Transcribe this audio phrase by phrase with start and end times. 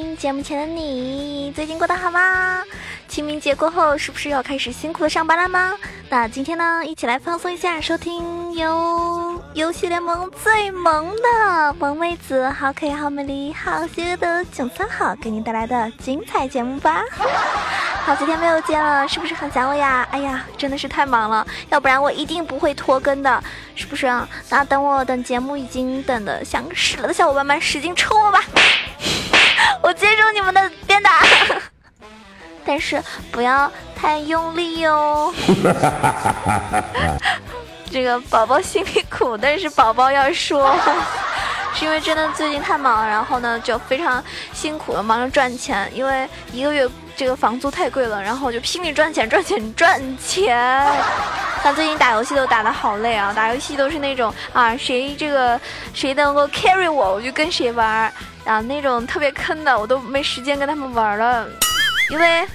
[0.00, 2.64] 听节目前的你，最近过得好吗？
[3.06, 5.74] 清明节过后，是不是要开始辛苦的上班了吗？
[6.08, 17.02] 那今天呢，一起来放松一下，收听由游戏联盟最萌的萌妹子，好可爱、好美丽、好邪恶的囧三好给您带来的精彩节目吧。
[18.02, 20.08] 好几天没有见了，是不是很想我呀？
[20.10, 23.44] 哎呀，真的是太忙了，要不然我一定不会拖更的，
[23.74, 24.26] 是不是啊？
[24.48, 28.40] 那等我等节目已经等的想死了的小伙伴们，使劲冲我吧！
[29.82, 31.10] 我接受你们的鞭打，
[32.64, 33.02] 但是
[33.32, 35.32] 不要太用力哦。
[37.90, 40.74] 这个宝宝心里苦，但是宝宝要说。
[41.80, 50.86] 因为真的最近太忙了，然后呢就非常辛苦的忙着赚钱，因为一个月这个房租太贵了，然后就拼命赚钱赚钱 赚钱。
[51.62, 55.60] 但最近打游戏都打的好累啊，打游戏都是那种啊谁这个
[55.92, 58.12] 谁能够 carry 我，我就跟谁玩
[58.44, 61.46] 啊那种特别坑的，我都没时间跟他们玩了，
[62.10, 62.46] 因为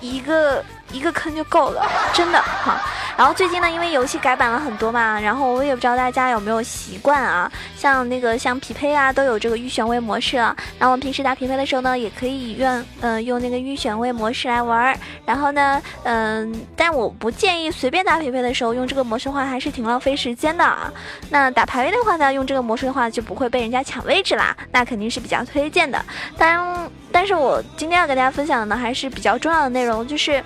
[0.00, 2.80] 一个一个坑就够了，真的哈。
[3.16, 10.54] 然后最近呢，因为游戏改版了很多嘛，然后我也不知道大家有没有习惯啊，像那个像匹配啊，都有这个预选位模式啊。
[10.78, 14.98] 那我们平时打匹配的时候呢，也可以用呃用那个预选位模式来玩儿。
[15.24, 20.92] 然后呢，嗯，但我不建议随便打匹配的时候用这个模式的话，还是挺浪费时间的啊。
[21.30, 26.04] 那打排位的话呢，用这个模式的话就不会被人家抢位置啦，那肯定是比较推荐的。
[26.36, 30.44] 但但是我今天要跟大家分享的呢，还是比较重要的内容，就是。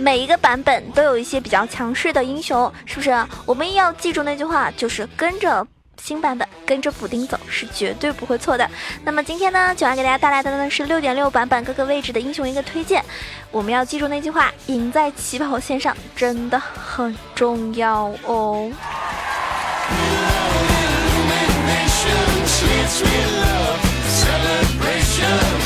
[0.00, 3.26] 每一个版本都有一些比较强势的英雄，是不是？
[3.44, 5.66] 我们要记住那句话，就是跟着
[6.02, 8.66] 新版本，跟着补丁走是绝对不会错的。
[9.04, 13.04] 那么今天呢，九安给大家带来的呢是六点六版本各个位置的英雄一个推荐。
[13.50, 18.72] 我们要记住那句话，赢在起跑线上真的很重要哦。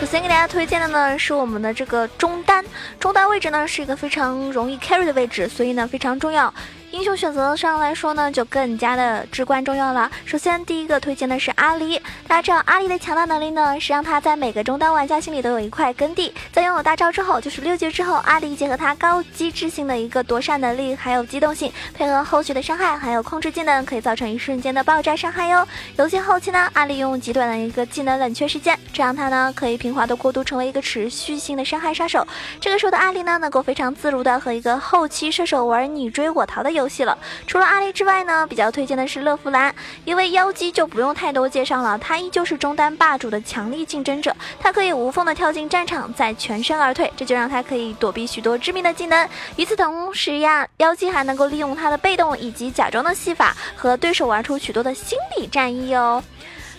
[0.02, 2.64] 首先给大家推荐的呢是我们的这个中单，
[2.98, 6.52] 中单位置呢是一个非常容易 carry 的位置，所以呢非常重要。
[6.92, 10.10] 英雄选择上来说呢，就更加的至关重要了。
[10.26, 11.98] 首先，第一个推荐的是阿离。
[12.28, 16.34] 大家知道阿离的强大能力呢，是让他在每个中单玩家心里都有一块耕地。
[16.52, 25.66] 在拥有大招之后，就是六级之后，阿离结合他高机制性的一个躲闪能力，还有机动性，配合后续的伤害，还有控制技能，可以造成一瞬间的爆炸伤害哟。
[25.96, 32.26] 游戏后期呢，阿离用极短的一个技能冷却时间，这样他呢可以平滑的过渡成为一个持续性的伤害杀手。
[32.60, 36.81] 这个时候的阿离呢，能够非常自如的和一个后期射手玩你追我逃的游戏。
[36.82, 37.16] 游戏了，
[37.46, 39.72] 除了阿狸之外呢，比较推荐的是乐芙兰，
[40.04, 49.28] 因为妖姬就不用太多介绍了，她依旧是中单霸主的强力竞争者，她可以无缝的跳进战场，再全身而退，这就让她可以躲避许多致命的技能。
[49.54, 56.20] 与此同时呀，妖姬还能够利用她的被动以及假装的戏法，和对手玩出许多的心理战役哦。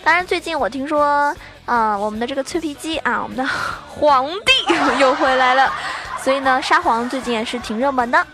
[0.04, 1.34] 当然，最近我听说，
[1.64, 3.42] 啊，我们的这个脆皮鸡啊，我们的
[3.88, 5.72] 皇帝 又回来了，
[6.22, 8.26] 所以呢，沙皇最近也是挺热门的。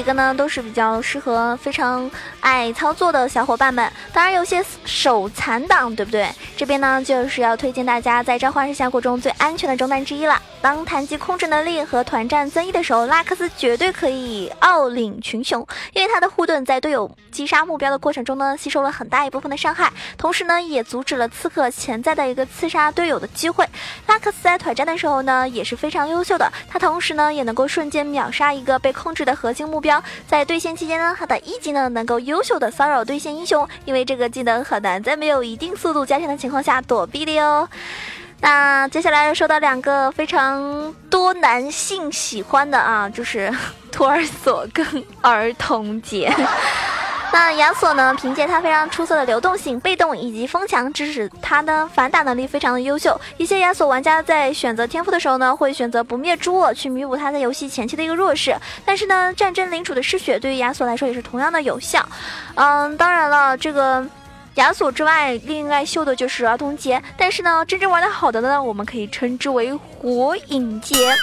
[0.00, 3.92] 几个呢，都是比较适合非常爱操作的小伙伴们。
[4.14, 6.26] 当然，有些手残党，对不对？
[6.56, 10.40] 这边呢，就是要推荐大家在召唤师峡谷中最安全的中单之一了。
[10.62, 23.66] 当谈及控制能力和团战增益的时候，拉克斯绝对可以傲领群雄，因为他的护盾在队友击杀目标的过程中呢，吸收了很大一部分的伤害，同时呢，也阻止了刺客潜在的一个刺杀队友的机会。
[24.06, 29.20] 拉克斯在团战的时候呢，也是非常优秀的，他同时呢，也能够瞬间秒杀一个被控制。
[29.20, 29.89] 的核心目标，
[30.26, 37.66] 在对线期间呢，他的一技能能够优秀的骚扰对线英雄，因为这个技能很难在没有一定速度加成的情况下躲避的哟。
[38.42, 43.52] 那接下来说到两个非常多男性喜欢的啊，就是
[43.92, 46.34] 托儿所跟儿童节。
[47.32, 48.14] 那亚索呢？
[48.20, 53.18] 凭借他非常出色的流动性、被动以及风墙，致使他的反打能力非常的优秀。
[53.36, 58.56] 一些亚索玩家在选择天赋的时候呢，会选择不灭之握去弥补他在游戏前期的一个弱势。
[58.84, 62.04] 但是呢，战争领主的嗜血对于亚索来说也是同样的有效。
[62.56, 64.04] 嗯，当然了，这个
[64.56, 67.00] 亚索之外，另外秀的就是儿童节。
[67.16, 71.14] 但是呢，真正玩的好的呢，我们可以称之为火影节。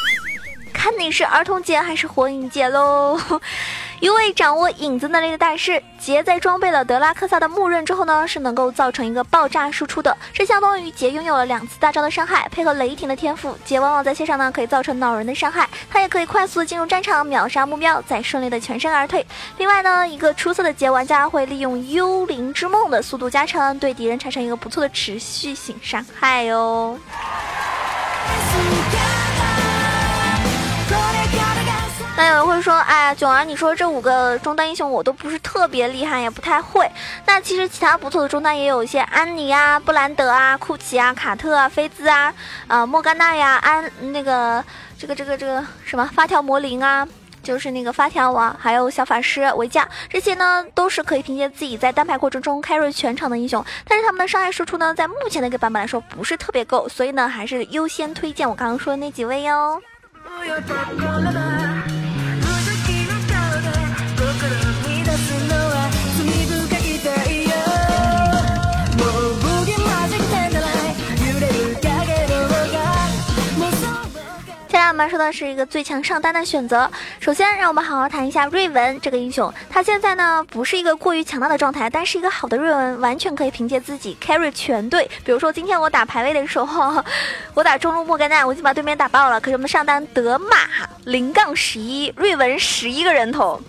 [0.78, 3.20] 看你是儿童节还是火影节喽。
[4.00, 10.16] 一位掌握影子能力的大师杰，在装备了德拉克萨的木刃之后呢，是能够造成一个爆炸输出的。
[10.32, 15.68] 这相当于杰拥有了两次大招的伤害，配合雷霆的天赋，杰往往在线上呢可以造成恼人的伤害。
[15.90, 19.26] 他也可以快速的进入战场，秒杀目标，再顺利的全身而退。
[19.58, 26.96] 另外呢，一个出色的杰玩家会利用幽灵之梦的速度加成，对敌人产生一个不错的持续性伤害哦。
[32.18, 36.90] 那有人会说，哎，囧儿，你说这五个中单英雄我都不是特别厉害，也不太会。
[37.28, 42.34] 那其实其他不错的中单也有一些，安妮啊、布兰德啊、库奇啊、卡特啊、菲兹啊、
[42.68, 44.66] 呃莫甘娜呀、安那个
[44.98, 47.08] 这个这个这个什么发条魔灵啊。
[47.44, 59.82] 就是那个发条王，还有小法师维嘉，这些呢都是可以凭借自己在单排过程中 carry 全场的英雄，但是他们的伤害输出呢，在目前的一个版本来说不是特别够，所以呢还是优先推荐我刚刚说的那几位哟。
[74.98, 76.90] 们说的是一个最强上单的选择。
[77.20, 79.54] 首先，让我们好好谈一下瑞文这个英雄。
[79.70, 85.10] 他现在呢不是一个过于强大的状态，但是一个好的瑞文完全可以凭借自己 carry 全队。
[85.24, 87.04] 比如说今天我打排位的时候，
[87.54, 89.40] 我打中路莫甘娜，我已经把对面打爆了。
[89.40, 90.58] 可是我们上单德玛
[91.06, 93.62] 零杠十一，瑞文十一个人头。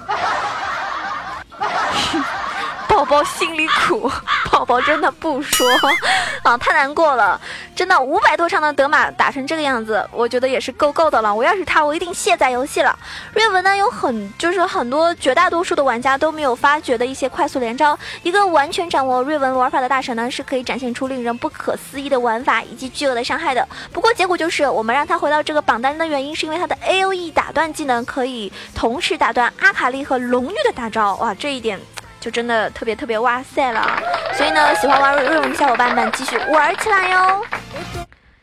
[2.98, 4.10] 宝宝心里苦，
[4.50, 5.70] 宝宝真的不说
[6.42, 7.40] 啊，太难过了，
[7.72, 11.32] 真的五百多场的德玛打成这个样子，我觉得也是够够的了。
[11.32, 12.98] 我要是他，我一定卸载游戏了。
[13.34, 17.96] 瑞文呢，有很就是很多绝大多数的玩家都没有发觉的一些快速连招。
[18.24, 23.64] 一个完全掌握瑞文玩法的大神呢，是可以展现出令人不可思议的玩法以及巨额的伤害的。
[23.92, 31.78] 不过结果就是我们让他回到这个榜单的原因，是因为他的 A O E 打断技能可以同时打断阿卡丽和龙女的大招，哇，这一点。
[32.20, 33.86] 就真的特别特别哇塞了，
[34.34, 37.44] 所以呢，喜欢玩瑞文的小伙伴们继续玩起来哟！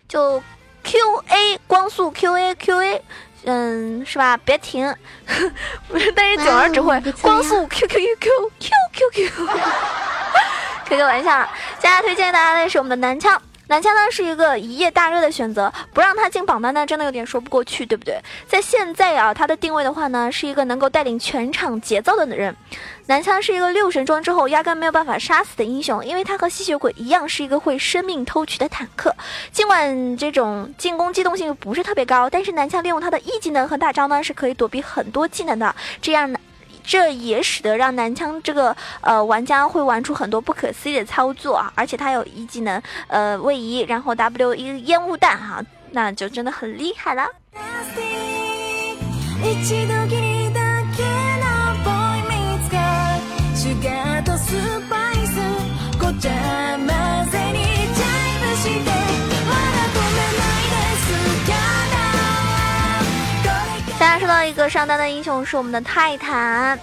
[0.08, 0.42] 就
[0.84, 0.98] Q
[1.30, 3.02] A 光速 Q A Q A，
[3.46, 4.38] 嗯，是吧？
[4.46, 4.94] 别停，
[6.16, 9.48] 但是九儿只会光速 Q Q Q Q Q Q Q，
[10.86, 11.44] 开个玩笑。
[11.80, 13.42] 接下来推荐大家的是我们的男枪。
[13.68, 18.20] 南枪呢是一个一夜大热的选择，不让他进榜单呢，真的有点说不过去，对不对？
[18.48, 22.56] 在现在啊，他的定位的话呢，是一个能够带领全场节奏的人。
[23.08, 29.16] 南枪是一个六神装之后压根没有办法杀死的英雄，因为他和吸血鬼一样是一个会生命偷取的坦克。
[29.52, 35.76] 尽管这种进攻机动性不是特别高，但是南枪利用他的 E 技能和大招呢，是可以躲避很多技能的。
[36.02, 36.40] 这样呢。
[36.86, 41.72] 这也使得让男枪这个呃玩家会玩出很多不可思议的操作啊！
[41.76, 45.62] 而且他有一技能呃位移，然后 W 一烟雾弹哈，
[45.92, 47.28] 那就真的很厉害了。
[64.70, 66.80] 上单的英雄是我们的泰坦，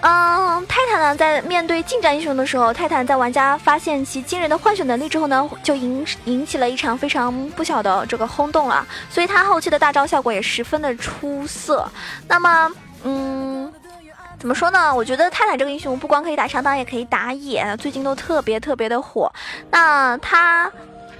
[0.00, 11.90] 嗯，泰坦呢在面对近战英雄的时候，泰坦在玩家发现其惊人的换血能力之后呢，就引引起了一场非常不小的这个轰动了，所以他后期的大招效果也十分的出色。
[12.28, 12.70] 那么，
[13.04, 13.72] 嗯，
[14.38, 14.94] 怎么说呢？
[14.94, 19.32] 我觉得泰坦这个英雄不光可以打上单，也可以打野，最近都特别特别的火。
[19.70, 20.70] 那他。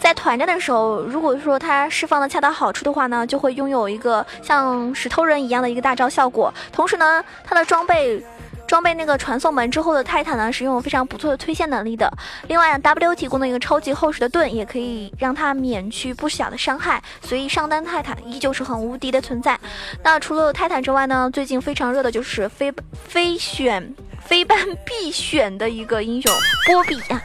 [0.06, 6.54] 在团战的时候，如果说他释放的恰到好处的话呢，就会拥有一个像石头人一样的一个大招效果。
[6.70, 8.24] 同时呢，他的装备
[8.68, 12.08] 装备那个传送门之后的泰坦呢，是拥有非常不错的推线能力的。
[12.46, 17.02] 另外，W 提供的一个超级厚实的盾，也可以让他免去不小的伤害。
[17.20, 19.58] 所以上单泰坦依旧是很无敌的存在。
[20.04, 23.92] 那除了泰坦之外呢，最近非常热的就是非非选。
[24.26, 26.30] 非班必选的一个英雄
[26.66, 27.22] 波比呀，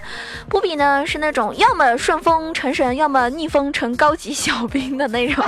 [0.48, 5.44] 波比呢是那种要么顺风成神，要么逆风成高级小兵的那种。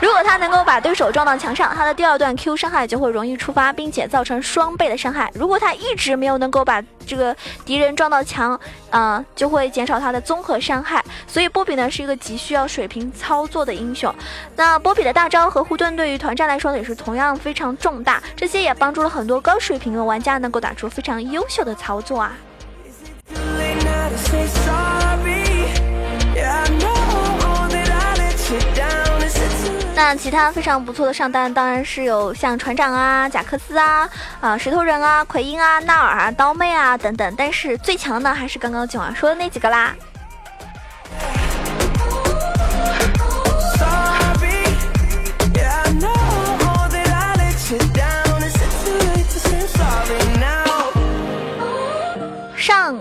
[0.00, 5.30] 如果他能够把对手撞到墙上，他的第二段 Q 伤害就会容易触发，并且造成双倍的伤害。
[5.34, 8.58] 如果他一直没有能够把这个敌人撞到墙，
[8.90, 11.04] 啊，就会减少他的综合伤害。
[11.26, 14.14] 所以波比呢是一个急需要水平操作的英雄。
[14.54, 22.32] 那波比的大招和护盾对于团战来说也是同样非常重大，这些也帮助了很多高水平的玩家能够打出非常优秀的操作啊。
[29.98, 34.08] 那其他非常不错的上单，当然是有像船长啊、贾克斯啊、
[34.40, 37.34] 啊石头人啊、奎因啊、纳尔啊、刀妹啊等等。
[37.36, 39.92] 但是最强的呢，还是刚刚九儿说的那几个啦。
[52.56, 52.96] 上。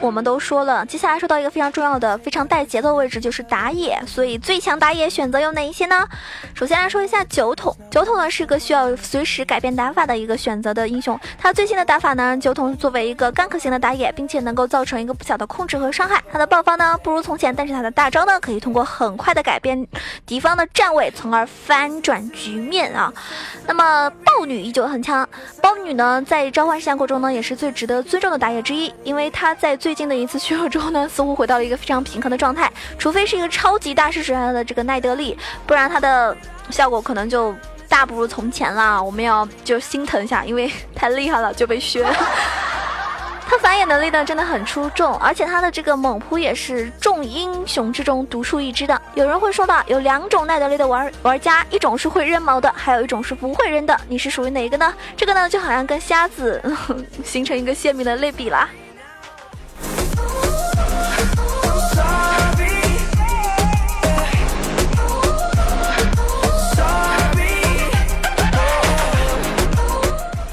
[0.00, 3.98] 我们都说了，接下来说到一个非常重要的、非常带节奏的位置，就是打野。
[4.06, 6.06] 所以最强打野选择有哪一些呢？
[6.54, 11.18] 首先来说一下酒桶，酒桶呢是个需要随时改变打法的一个选择的英雄。
[11.38, 16.22] 他最新的打法呢，酒桶作为一个干 k 型的打野，并且能够造成一个不小的控制和伤害。
[16.30, 19.86] 他的爆发呢不如从前，但是他的大招呢可以通过很快的改变
[20.26, 23.12] 敌方的站位，从而翻转局面啊。
[23.66, 25.26] 那么豹女依旧很强，
[25.62, 36.36] 豹女呢在召唤师峡谷中呢也是最值得尊重的打野之一，因为她在最近的一次削弱之后呢，似乎回到了一个非常平衡的状态，除非是一个超级大师水平的这个奈德利，不然她的
[36.70, 37.54] 效果可能就
[37.88, 39.02] 大不如从前啦。
[39.02, 42.04] 我们要就心疼一下，因为太厉害了就被削。
[43.48, 49.00] 他反野能力呢真的很出众，而且他的这个猛扑也是众英雄之中独树一帜的。
[49.14, 53.96] 有人会说到有两种奈德利的玩玩家，一种是会扔矛的，还有一种是不会扔的。
[54.08, 54.92] 你是属于哪一个呢？
[55.16, 56.60] 这个呢就好像跟瞎子
[57.24, 58.68] 形成一个鲜明的类比啦。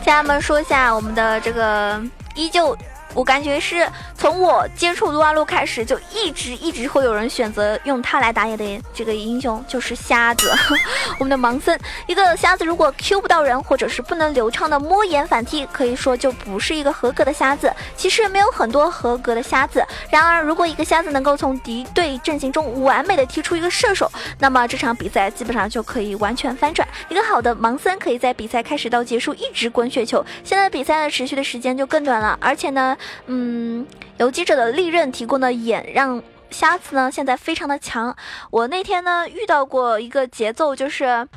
[0.03, 2.01] 家人们说一下我们的这个。
[2.35, 2.75] 依旧，
[3.13, 3.87] 我感觉是
[4.23, 10.49] 从我接触撸啊撸开始，就一直一直会有人选择用它来打野的这个英雄，就是瞎子，
[11.19, 11.77] 我们的盲僧。
[12.07, 17.69] 一个瞎子如果 Q 不到人，或者是不能流畅的摸眼反踢，可以说就不是一个合格的瞎子。
[17.97, 26.87] 其实没有很多合格的瞎子，然而如果一个瞎子能够从敌对阵型中完美的踢出一个射手，那么这场比赛基本上就可以完全翻转。
[27.09, 32.39] 一个好的盲僧可以在比赛开始到结束一直滚雪球，现在比赛的持续的时间就更短了。
[32.39, 33.85] 而且呢，嗯，
[34.17, 38.15] 游击者的利刃提供的眼让瞎子呢现在非常的强。
[38.51, 41.27] 我那天呢遇到过一个节奏，就是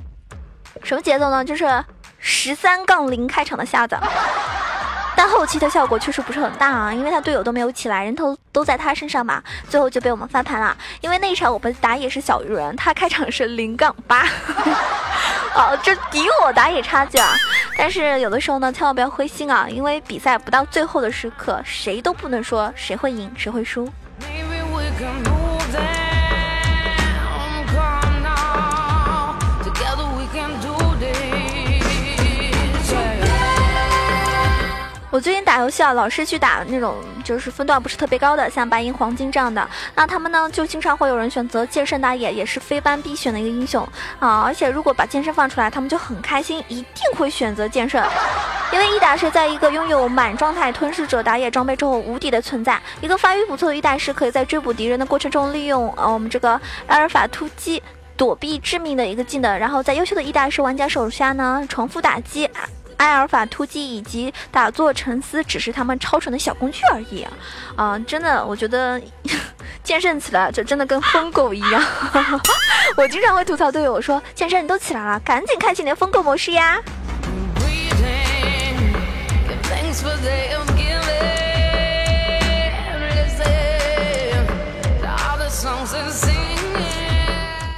[0.83, 1.45] 什么节奏呢？
[1.45, 1.85] 就是
[2.19, 3.97] 十三杠零开场的瞎子，
[5.17, 10.77] 但后期的效果确实不是很大啊，因为他队友都没有起来，人头都在他身上嘛，最后就被我们翻盘了。
[11.01, 14.27] 因为那一场我们打野是小鱼人，他开场是零杠八，
[15.57, 17.35] 哦，这敌我打野差距啊。
[17.79, 23.91] 但是有的时候呢，千万不要灰心啊，因为比赛不到最后的时刻，谁都不能说谁会赢，谁会输。
[35.17, 39.67] 我最近打游戏啊，老是去打那种就是分段不是特别高的，像白银、黄金这样的。
[39.95, 43.83] 那他们呢，就经常会有人选择剑圣打野，也是非班必选的一个英雄
[44.19, 44.43] 啊。
[44.43, 48.07] 而且如果把剑圣放出来，他们就很开心，一定会选择剑圣，
[48.71, 52.79] 因为一打是在一个拥有满状态吞噬者打野装备之后无敌的存在。
[53.01, 57.83] 一个发育不错的一打是可以在追捕敌人的过程中利用呃我们这个阿尔法突击
[58.19, 62.51] 躲避致命的一个技能，然后在优秀的一打是玩家手下呢重复打击。
[62.99, 67.33] 埃尔法突击以及打坐沉思只是他们超纯的小工具而已啊！
[67.77, 69.01] 啊，真的，我觉得
[69.85, 71.83] 剑圣起来就真的跟疯狗一样。
[72.97, 76.81] 我经常会吐槽队友说：“剑圣你都起来了，赶紧开启你的疯狗模式呀！”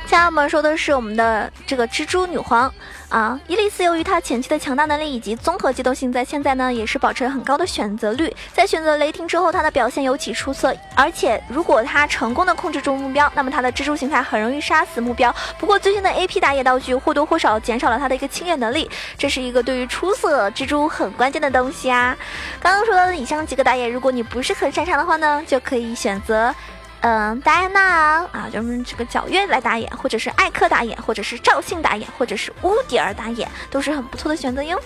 [0.06, 2.72] 下我们说的是我们的这个蜘蛛女皇
[3.08, 8.30] 啊，伊利斯由于她前期的强大能力以及综合机动性，在现在呢也是保持了很高的选择率。
[8.52, 10.76] 在选择雷霆之后，她的表现尤其出色。
[10.94, 15.34] 而且如果她成功的控制住目标，那么她的蜘蛛形态很容易杀死目标。
[15.58, 22.14] 不过最新的 AP 打野道具或多或少减少了她的一个清野能力，这是一个对于出色蜘蛛很关键的东西啊。
[22.60, 26.54] 刚刚说到的以上几个打野，如果你不是很擅长的话呢，就可以选择。
[27.00, 34.80] 嗯，戴安娜啊，就是这个皎月来打野，或者是艾克打野，或者是赵信打野，或者是乌迪尔打野，都是很不错的选择哟。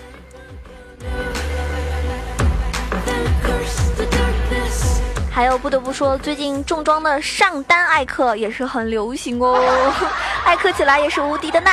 [5.31, 9.91] 还有不得不说，最近重装的上单艾克也是很流行哦，
[10.45, 11.71] 艾克起来也是无敌的呐。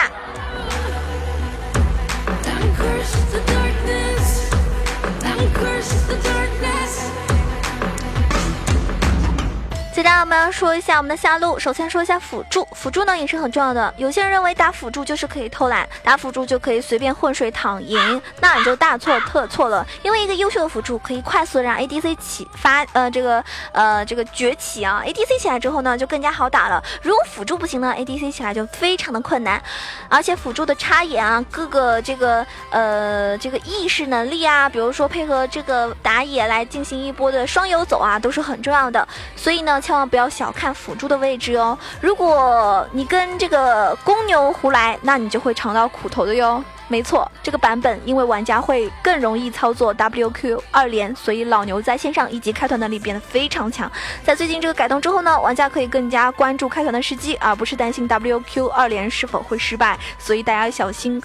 [10.13, 11.57] 那我们要说一下我们的下路。
[11.57, 13.95] 首先说一下辅助，辅助呢也是很重要的。
[13.97, 19.87] 有些人认为打辅助就是可以偷懒，打辅助就可以随便混水躺赢，那你就大错特错了。
[20.03, 25.01] 因为一个优秀的辅助可以快速让 ADC 起发，呃，这个呃这个崛起啊。
[25.07, 26.83] ADC 起来之后呢，就更加好打了。
[27.03, 29.63] 如果辅助不行呢，ADC 起来就非常的困难。
[30.09, 39.07] 而且辅助的插眼啊，各个这个呃这个意识能力啊，比如说配合这个打野来进行一波的双游走啊，都是很重要的。
[39.37, 39.81] 所以呢。
[39.81, 41.79] 千万不要小看辅助的位置哦。
[42.01, 46.63] 如果你跟这个公牛胡来，那你就会尝到苦头的哟。
[46.89, 53.91] 没错，这个版本因为玩家会更容易操作 WQ 二连，所以老牛在线上一级开团能力变得非常强。
[54.25, 59.97] 在最近这个改动之后呢，玩家可以更加关注开团的时机，而不是担心 WQ 二连是否会失败。
[60.19, 61.23] 所以大家要小心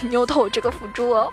[0.00, 1.32] 牛头这个辅助哦。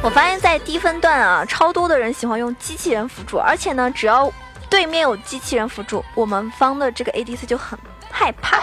[0.00, 4.32] 我发现，在低分段啊，超多的人喜欢用机器人辅助，而且呢，只要
[4.70, 7.78] 对面有机器人辅助，我们方的这个 ADC 就很
[8.10, 8.58] 害怕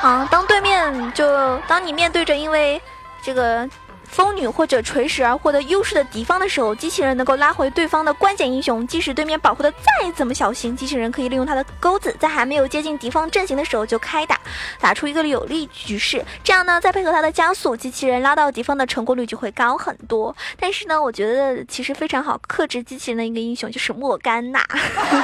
[0.00, 0.26] 啊。
[0.30, 2.80] 当对面就当你面对着因为
[3.22, 3.68] 这个。
[4.08, 8.86] 风女或者锤石而获得优势的敌方的时候，机器人能够拉回对方的关键英雄。
[8.86, 14.40] 即使对面保护的再怎么小心，机器人可以利用他的钩子，在还没有接近敌方阵型的时候就开打，
[14.80, 16.24] 打出一个有利局势。
[16.42, 20.34] 这样呢，再配合他的加速，机器人拉到敌方的成功率就会高很多。
[20.58, 24.64] 但是呢，我觉得其实非常好克制机器人的一个英雄就是莫甘娜，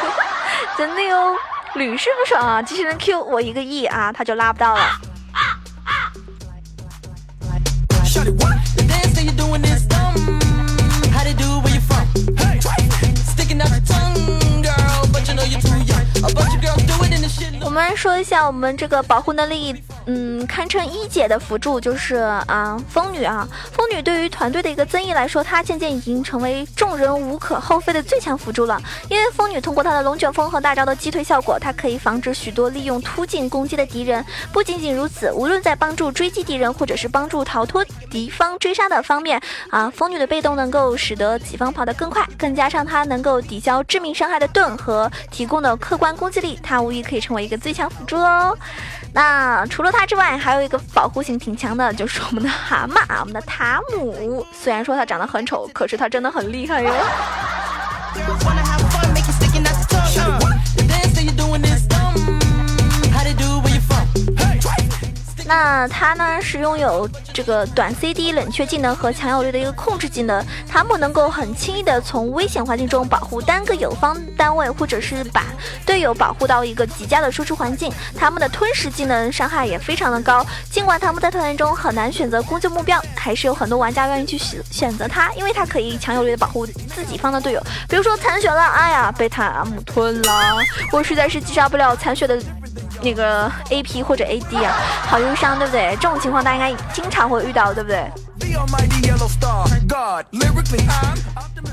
[0.76, 1.34] 真的哟，
[1.74, 2.62] 屡试不爽啊！
[2.62, 4.80] 机器人 Q 我一个 E 啊，他就拉不到了。
[4.82, 5.00] 啊
[9.24, 10.14] you doing this dumb.
[11.10, 12.06] How you do where you from?
[12.36, 12.60] Hey.
[13.14, 16.04] Sticking out your tongue, girl, but you know you're too young.
[16.18, 17.03] A bunch of girls do it.
[17.64, 19.74] 我们来说一下我们这个保护能力。
[20.06, 22.16] 嗯，堪称一姐的辅助就是
[22.46, 28.78] 啊，风女啊，风女对于团队的一个增益来说，她渐渐已经成为众人无可厚非的最强辅助了。
[29.08, 34.22] 因为风女通过她的龙卷风和大招的击退效果，她可以防止许多利用突进攻击的敌人。
[34.52, 39.40] 不仅仅如此，无论在帮助追击敌人，或者是帮助逃脱敌方追杀的方面
[39.70, 42.28] 啊，风女的被动能够使得己方跑得更快。
[42.38, 48.58] 更加上她能够抵消致命伤害的盾和提供的客观攻击力，她无疑可可以成为一个最强辅助哦。
[49.12, 54.44] 那除了他之外，还有一个保护性挺强的，就是我们的蛤蟆啊， 我们的塔姆。
[54.52, 56.92] 虽然说他长得很丑，可是他真的很厉害哟。
[65.46, 75.44] 那他呢是拥有这个短 CD 冷却技能和强有力的一个控制技能，塔姆能够很轻易的从危险环境中保护单个友方单位，或者是把
[75.84, 77.92] 队友保护到一个极佳的输出环境。
[78.16, 87.62] 他们的吞噬技能伤害也非常的高，尽管他们在团战中很难选择攻击目标，还是有很多玩家愿意去选选择他，因为他可以强有力的保护自己方的队友。
[87.88, 90.56] 比如说残血了，哎呀，被塔姆吞了，
[90.90, 92.40] 我实在是击杀不了残血的。
[93.04, 94.72] 那个 A P 或者 A D 啊，
[95.06, 95.94] 好忧伤，对不对？
[96.00, 98.10] 这种情况大家应该经常会遇到，对不对？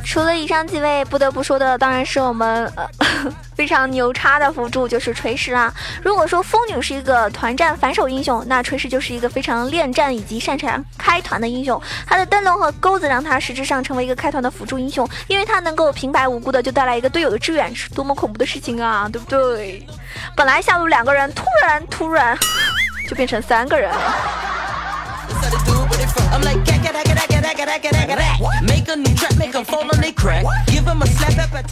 [0.03, 2.85] 除了以上几位，不得不说的当然是我们呃
[3.55, 5.73] 非常牛叉的辅助，就是锤石啦。
[6.03, 11.81] 如果说风女是一个团战反手英雄，那锤石就是一个非常恋战以及擅长开团的英雄。
[12.05, 19.87] 他的灯笼和钩子让他实质上成为一个开团的辅助英雄，因为他能够平白无故的就带来一个队友的支援，是多么恐怖的事情啊，对不对？
[20.35, 22.37] 本来下路两个人，突然突然
[23.07, 24.13] 就变成三个人了。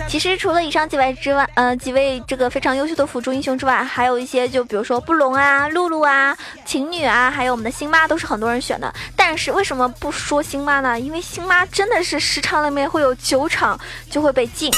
[0.08, 8.94] 其实除了以上几位之外，呃，几位这个非常优秀的辅助英雄之外，还有一些，就比如说布隆啊、露露啊、晴女啊，还有我们的星妈，都是很多人选的。
[9.16, 11.00] 但是为什么不说星妈呢？
[11.00, 14.72] 因为星妈真的是十场里面会有九场就会被禁，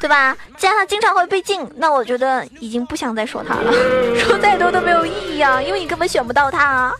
[0.00, 0.36] 对吧？
[0.58, 3.72] 既然他经常会被禁，那我觉得已经不想再说他了，
[4.18, 6.92] 说再多都没有意义啊，因为你根本选不到他。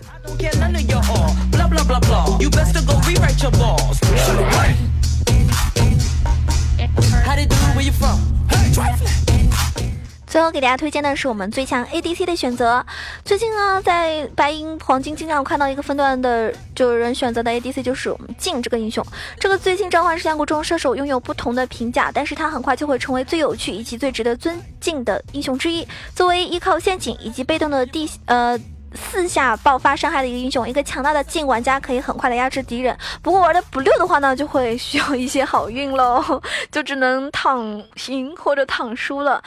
[10.27, 12.85] 最后给大家推荐的是我们最强 ADC 的选择。
[13.25, 19.05] 最近呢，在白银黄金经常看到一个分段的，就有人选择的 ADC 就是我们镜这个英雄。
[19.38, 25.87] 这个最近召唤师峡谷中射手拥有不同的评价，但是他很快就会成为最有趣以及最值得尊敬的英雄之一。
[26.14, 28.59] 作为依靠陷阱以及被动的地呃。
[28.96, 32.96] 四下爆发伤害的一个英雄，一个强大的镜玩家可以很快的压制敌人。
[33.22, 39.42] 不过玩的不溜的话呢，就会需要一些好运喽， 就只能躺赢或者躺输了。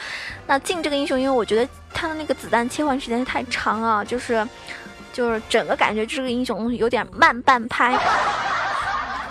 [0.46, 4.46] 那镜这个英雄，因为我觉得他的那个子弹切换时间太长啊，就是
[5.12, 7.98] 就是整个感觉这个英雄有点慢半拍。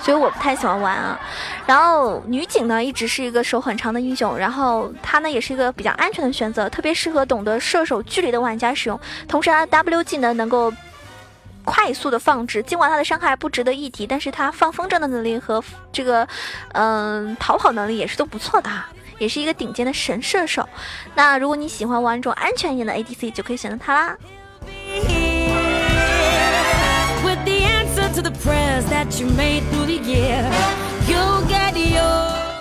[0.01, 1.19] 所以我不太喜欢玩啊，
[1.67, 8.99] 然后女警呢一直是一个手很长的英雄，然后她呢也是一个比较安全的选择，特别适合懂得射手距离的玩家使用。
[9.27, 10.73] 同时，她 W 技能能够
[11.65, 16.27] 快速的放置，尽管她的伤害不值得一提，但是她放风筝的能力和这个
[16.71, 18.71] 嗯逃跑能力也是都不错的，
[19.19, 20.67] 也是一个顶尖的神射手。
[21.13, 24.17] 那如果你喜欢玩这种安全一点的 ADC，就可以选择她啦。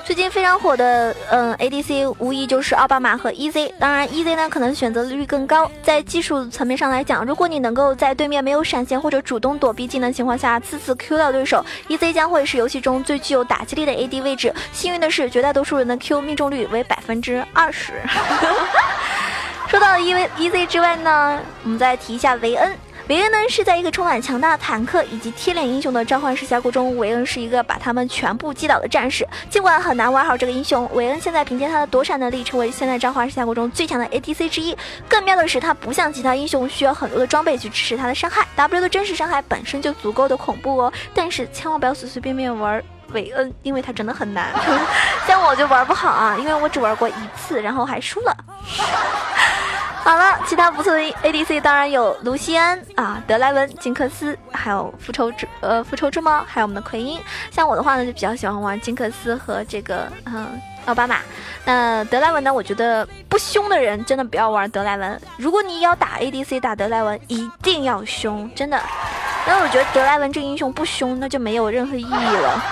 [0.05, 3.73] 最近非常火的，嗯，ADC 无疑就是奥巴马和 EZ。
[3.79, 5.69] 当然，EZ 呢可能选择率更高。
[5.83, 14.55] 在技术层面上来讲，如果你能够在对面没有闪现或者主动躲避技能情况下，次次 Q 到对手，EZ 将会是游戏中最具有打击力的 AD 位置。
[14.73, 17.93] 幸运的是，绝大多数人的 Q 命中率为百分之二十。
[19.69, 22.73] 说到 E V E Z 之外呢，我们再提一下维恩。
[23.09, 29.27] 维恩呢是在一个充满强大坦克以及贴脸英雄的召唤师峡谷中，韦恩是一个把他们全部击倒的战士。
[29.49, 34.77] 尽管很难玩好这个英雄，韦恩现在凭借他的躲闪能力，成为现在召唤师峡谷中最强的 ADC 之一。
[35.09, 40.93] 更妙的是，他不像其他英雄需要很多的装备去支持他的伤害，W 的真实伤害本身就足够的恐怖哦。
[41.15, 44.53] 但是千万不要随随便便玩韦恩，因为他真的很难。
[45.27, 48.37] 像我就玩不好啊，因为我只玩过一次，然后还输了。
[50.09, 57.21] 好了，其他不错的 ADC 当然有卢锡安啊、德莱文、金克斯，还有复仇之呃复仇之猫，还有我们的奎因。
[57.51, 61.19] 像我的话呢，就比较喜欢玩金克斯和这个嗯奥巴马。
[61.67, 65.21] 那德莱文呢，我觉得不凶的人真的不要玩德莱文。
[65.37, 68.83] 如果你要打 ADC 打德莱文，一定要凶，真的，
[69.47, 72.65] 因为我觉得德莱文这个英雄不凶，那就没有任何意义了。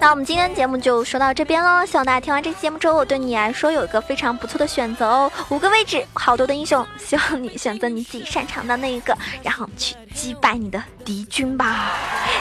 [0.00, 5.30] 那我们今天节目就说到这边喽，希望大家听完这期节目之后，对你来说有一个非常不错的选择哦。
[5.48, 11.94] 五个位置，好多的英雄，希望你选择你自己擅长的那一个，然后去击败你的敌军吧。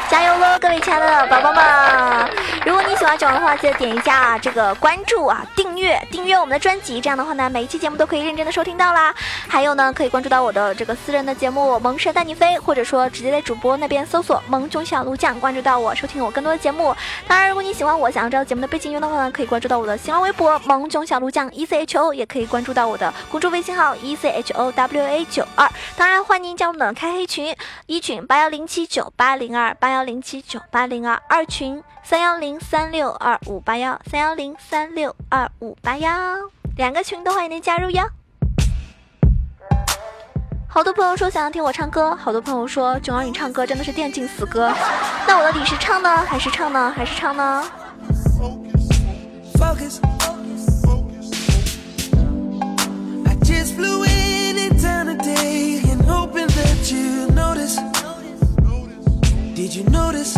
[0.10, 2.30] 加油喽，各位亲爱的宝宝们！
[2.66, 9.16] 如果你喜欢九王的话，记得点一下这个关注啊，订阅订阅我们的专辑，这样的话呢，每一期节目都可以认真的收听到啦。
[9.48, 16.94] 还有呢，可以关注到我的这个私人的节目《萌蛇带你飞》，或者说直接在主播那边搜索“萌囧小鹿酱”，关注到我，收听我更多的节目。
[17.26, 25.70] 当然，如果你喜欢我，想要知道节目的背景音乐的话呢，可以关注到我的新浪微博“萌囧小鹿酱 E C H O”，也可以关注到我的公众微信号 “E C H O W A 九二”。
[25.96, 29.98] 当然，欢迎加入我们的开黑群，一群八幺零零七九八零二八幺。
[29.98, 36.12] 幺零七九八零二二群三幺零三六二五八幺三幺零三六二五八幺
[36.76, 38.04] 两个群都欢迎您加入哟。
[40.68, 44.72] 好多朋友说想要听我唱歌，好多朋友说囧儿你唱歌真的是电竞死歌。
[45.28, 47.64] 那我到底是唱呢，还是唱呢，还是唱呢
[59.78, 60.36] youknowthis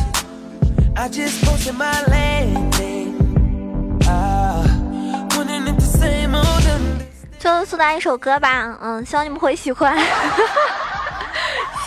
[7.40, 9.98] 最后送大家一首歌吧嗯希望你们会喜欢。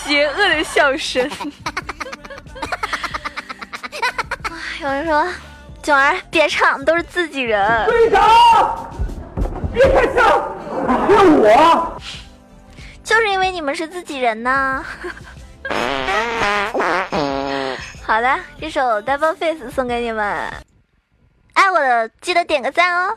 [0.04, 1.30] 邪恶的笑声。
[4.80, 5.26] 有人说
[5.82, 7.86] 囧儿别唱都是自己人。
[7.86, 8.90] 队长
[9.72, 10.24] 别开枪
[11.08, 12.00] 是我。
[13.04, 14.84] 就是因为你们是自己人呢。
[18.04, 18.28] 好的，
[18.60, 20.24] 这首 Double Face 送给你们，
[21.54, 23.16] 爱我的记得点个赞哦。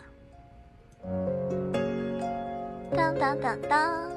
[2.96, 4.10] 当当当当，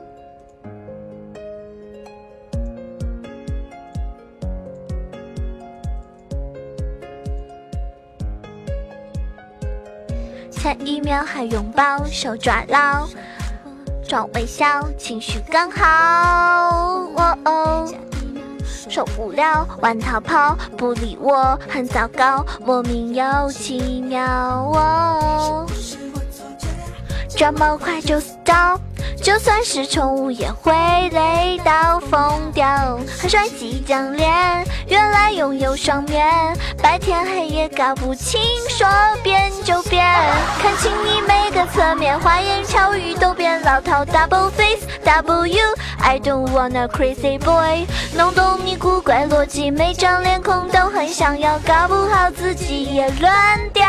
[10.51, 13.09] 前一秒还拥抱，手抓牢，
[14.07, 17.09] 装微笑，情绪刚好。
[18.89, 25.67] 受不了，玩逃跑，不理我，很糟糕，莫名又奇妙哦。
[27.29, 28.81] 这么快就死掉，
[29.23, 30.73] 就算是宠物也会
[31.11, 32.67] 累到疯掉。
[33.21, 34.31] 很帅气将脸，
[34.87, 36.27] 原来拥有双面，
[36.83, 38.41] 白天黑夜搞不清，
[38.71, 38.87] 说
[39.23, 40.05] 变就变。
[40.63, 44.05] 看清你每个侧面，花言巧语都变老套。
[44.05, 53.85] Double face W，I don't wanna crazy boy，弄懂你古怪逻辑，每张脸孔都很想要，搞不好自己也乱掉。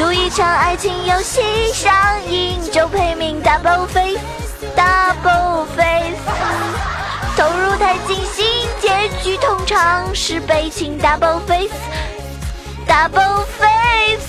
[0.00, 1.42] 赌一场爱情游戏，
[1.74, 1.94] 上
[2.26, 3.42] 瘾就赔命。
[3.42, 6.16] Double face，Double face，
[7.36, 8.46] 投入太尽兴，
[8.80, 10.98] 结局通常是悲情。
[10.98, 14.24] Double face，Double face，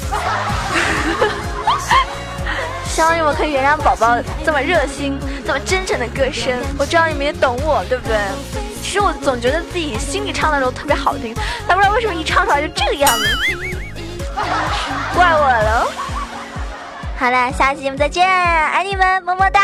[2.90, 6.54] 希望你们可以原谅宝宝这么热心、这么真诚的歌声。
[6.78, 8.18] 我知道你们也懂我，对不对？
[8.84, 11.34] 其实我总觉得自己心里唱的时候特别好听，
[11.66, 13.26] 但不知道为什么一唱出来就这个样子。
[15.14, 15.92] 怪我喽！
[17.18, 19.62] 好了，下期节目再见，爱你们，么么哒。